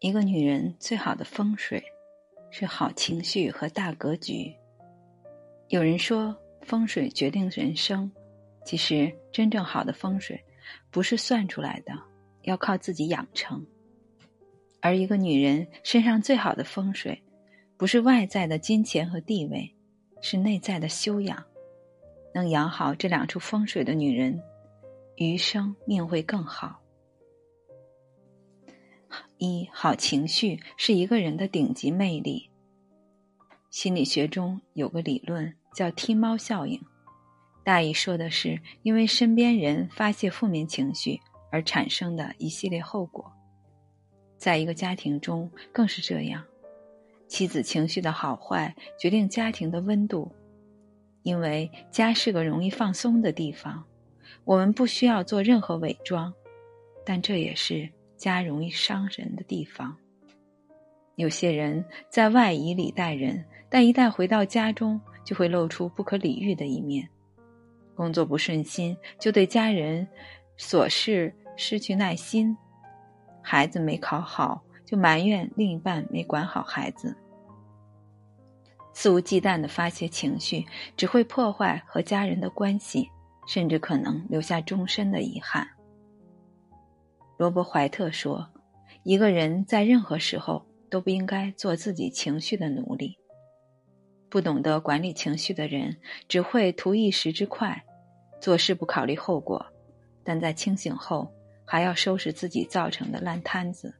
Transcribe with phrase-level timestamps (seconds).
[0.00, 1.82] 一个女人最好的风水
[2.50, 4.54] 是好情绪和大格局。
[5.66, 8.08] 有人说风水决定人生，
[8.64, 10.40] 其实真正好的风水
[10.92, 11.92] 不是算出来的，
[12.42, 13.66] 要靠自己养成。
[14.80, 17.20] 而一个女人身上最好的风水，
[17.76, 19.74] 不是外在的金钱和地位，
[20.20, 21.44] 是内在的修养。
[22.32, 24.40] 能养好这两处风水的女人，
[25.16, 26.80] 余生命会更好。
[29.38, 32.50] 一好情绪是一个人的顶级魅力。
[33.70, 36.80] 心理学中有个理论叫“踢猫效应”，
[37.64, 41.20] 大意说的是因为身边人发泄负面情绪
[41.52, 43.30] 而产生的一系列后果。
[44.36, 46.44] 在一个家庭中更是这样，
[47.28, 50.32] 妻子情绪的好坏决定家庭的温度，
[51.22, 53.84] 因为家是个容易放松的地方，
[54.44, 56.32] 我们不需要做任何伪装，
[57.04, 57.88] 但这也是。
[58.18, 59.96] 家容易伤人的地方。
[61.14, 67.08] 有些人在外以礼待人，但一旦回到家中，就会露出不可理喻的一面。
[67.94, 70.06] 工作不顺心，就对家人
[70.58, 72.54] 琐事失去耐心；
[73.42, 77.16] 孩子没考好，就埋怨另一半没管好孩子。
[78.92, 80.64] 肆无忌惮的发泄情绪，
[80.96, 83.08] 只会破坏和家人的关系，
[83.46, 85.68] 甚至可能留下终身的遗憾。
[87.38, 88.50] 罗伯·怀特说
[89.04, 93.16] ：“一个人在任何时候都不应该做自己情绪的奴隶。
[94.28, 97.80] 不懂得管理情绪的人，只会图一时之快，
[98.40, 99.64] 做事不考虑后果，
[100.24, 101.32] 但在清醒后
[101.64, 103.94] 还要收拾自己造成的烂摊子。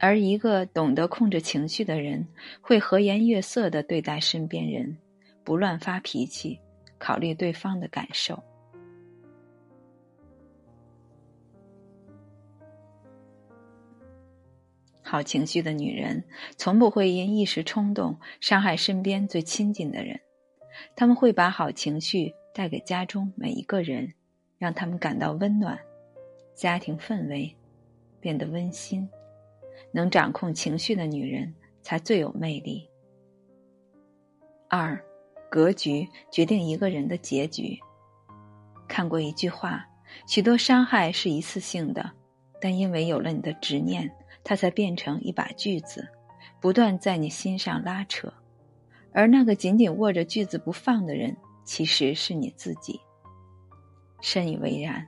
[0.00, 2.26] 而一个懂得控制情绪的人，
[2.60, 4.98] 会和颜悦色地对待身边人，
[5.44, 6.58] 不乱发脾气，
[6.98, 8.42] 考虑对方的感受。”
[15.08, 16.24] 好情绪的女人，
[16.56, 20.18] 从不会因一时冲动伤害身边最亲近的人。
[20.96, 24.12] 他们会把好情绪带给家中每一个人，
[24.58, 25.78] 让他们感到温暖，
[26.56, 27.54] 家庭氛围
[28.20, 29.08] 变得温馨。
[29.92, 32.90] 能掌控情绪的女人才最有魅力。
[34.68, 35.00] 二，
[35.48, 37.78] 格局决定一个人的结局。
[38.88, 39.86] 看过一句话：
[40.26, 42.10] 许多伤害是一次性的，
[42.60, 44.10] 但因为有了你的执念。
[44.48, 46.08] 它才变成一把锯子，
[46.60, 48.32] 不断在你心上拉扯，
[49.12, 53.00] 而那个紧紧握着锯子不放的人，其实是你自己。
[54.20, 55.04] 深以为然，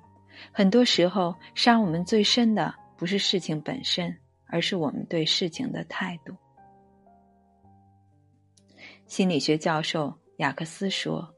[0.51, 4.13] 很多时候伤我们最深的不是事情本身，
[4.49, 6.35] 而是我们对事情的态度。
[9.07, 11.33] 心理学教授雅克斯说：“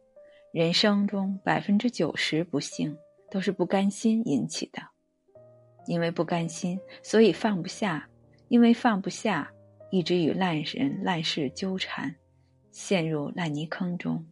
[0.55, 2.97] 人生中百分之九十不幸
[3.31, 4.81] 都是不甘心引起的。”
[5.91, 8.01] 因为不甘心，所以放不下；
[8.47, 9.53] 因为放不下，
[9.91, 12.15] 一直与烂人烂事纠缠，
[12.71, 14.25] 陷入烂泥坑中。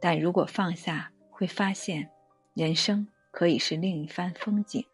[0.00, 2.10] 但如果放下，会发现，
[2.54, 4.84] 人生可以是另一番风景。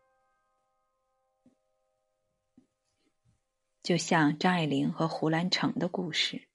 [3.83, 6.50] 就像张爱玲和胡兰成的故事。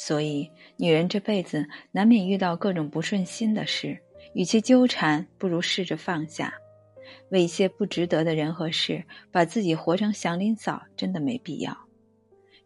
[0.00, 4.00] 所以，女人这辈子难免遇到各种不顺心的事，
[4.32, 6.54] 与其纠缠，不如试着放下。
[7.30, 11.76] 为一些不值得的人和事，把自己活成祥林嫂，真的没必要。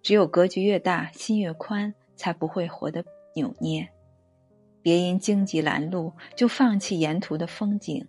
[0.02, 3.02] 只有格局越大，心越宽，才不会活得
[3.34, 3.88] 扭捏。
[4.82, 8.06] 别因荆棘拦路就放弃沿途的风景，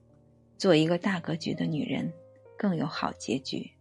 [0.58, 2.12] 做一个大格局的女人，
[2.58, 3.72] 更有好结局。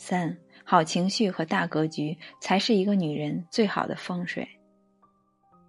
[0.00, 0.34] 三。
[0.64, 4.48] 好情绪和大格局才是一个女人最好的风水。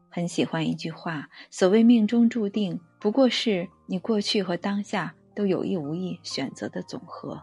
[0.09, 7.42] 很喜欢一句话：“所谓命中注定，不过是你过去和当下都有意无意选择的总和。”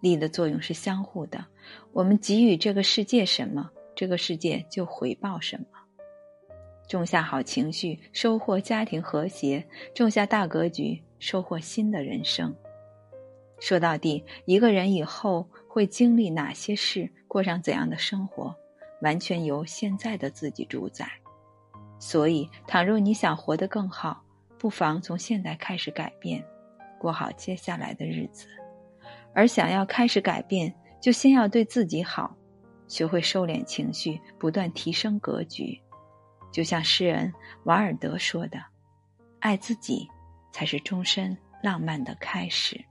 [0.00, 1.44] 力的作用是相互的，
[1.92, 5.66] 我们给予这个世界什么，这个世界就回报什么。
[6.88, 9.64] 种下好情绪，收获家庭和谐；
[9.94, 12.54] 种下大格局，收获新的人生。
[13.60, 15.48] 说到底，一个人以后。
[15.72, 18.52] 会经历哪些事，过上怎样的生活，
[19.02, 21.08] 完全由现在的自己主宰。
[22.00, 24.20] 所以，倘若你想活得更好，
[24.58, 26.44] 不妨从现在开始改变，
[26.98, 28.48] 过好接下来的日子。
[29.32, 32.36] 而想要开始改变，就先要对自己好，
[32.88, 35.80] 学会收敛情绪，不断提升格局。
[36.50, 38.60] 就像诗人瓦尔德说的
[39.38, 40.08] ：“爱自己，
[40.50, 42.84] 才是终身浪漫的开始。”